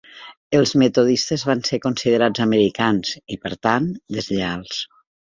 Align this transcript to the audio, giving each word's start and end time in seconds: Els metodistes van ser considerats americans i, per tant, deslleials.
Els 0.59 0.71
metodistes 0.81 1.43
van 1.49 1.59
ser 1.67 1.77
considerats 1.83 2.43
americans 2.45 3.11
i, 3.35 3.37
per 3.43 3.51
tant, 3.67 3.85
deslleials. 4.17 4.81